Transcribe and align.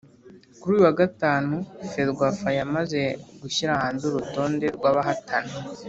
kuri 0.59 0.71
uyu 0.75 0.85
wa 0.87 0.93
gatanu 1.01 1.55
ferwafa 1.91 2.47
yamaze 2.57 3.01
gushyira 3.41 3.71
hanze 3.81 4.03
urutonde 4.07 4.65
rw’abahatana 4.75 5.53